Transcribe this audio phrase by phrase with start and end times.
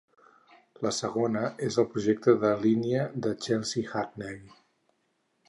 [0.85, 4.43] La segona és el projecte de línia de Chelsea-Hackney.